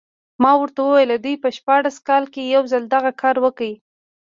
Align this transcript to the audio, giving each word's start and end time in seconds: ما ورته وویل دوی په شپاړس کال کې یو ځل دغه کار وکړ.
ما 0.41 0.51
ورته 0.61 0.79
وویل 0.83 1.11
دوی 1.23 1.35
په 1.43 1.49
شپاړس 1.57 1.95
کال 2.07 2.23
کې 2.33 2.41
یو 2.53 2.63
ځل 2.71 2.83
دغه 2.95 3.11
کار 3.21 3.35
وکړ. 3.45 3.69